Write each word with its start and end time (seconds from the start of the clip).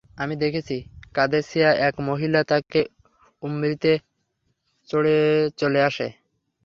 আমি 0.17 0.35
দেখেছি, 0.43 0.75
কাদেসিয়া 1.15 1.69
থেকে 1.75 2.01
মহিলা 2.09 2.39
তার 2.43 2.61
উন্ত্রীতে 3.43 3.91
চড়ে 4.89 5.17
চলে 5.59 5.79
আসে। 5.89 6.07